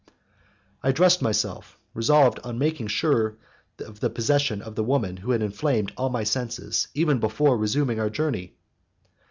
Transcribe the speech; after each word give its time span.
I 0.81 0.93
dressed 0.93 1.21
myself, 1.21 1.77
resolved 1.93 2.39
on 2.43 2.57
making 2.57 2.87
sure 2.87 3.37
of 3.77 3.99
the 3.99 4.09
possession 4.09 4.59
of 4.63 4.73
the 4.73 4.83
woman 4.83 5.17
who 5.17 5.29
had 5.29 5.43
inflamed 5.43 5.93
all 5.95 6.09
my 6.09 6.23
senses, 6.23 6.87
even 6.95 7.19
before 7.19 7.55
resuming 7.55 7.99
our 7.99 8.09
journey. 8.09 8.55